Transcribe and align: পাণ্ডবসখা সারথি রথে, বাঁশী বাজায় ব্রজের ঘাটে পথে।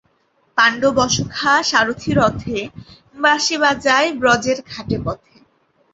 পাণ্ডবসখা 0.57 1.53
সারথি 1.63 2.11
রথে, 2.13 2.57
বাঁশী 3.15 3.55
বাজায় 3.63 4.09
ব্রজের 4.13 4.57
ঘাটে 4.71 4.97
পথে। 5.05 5.35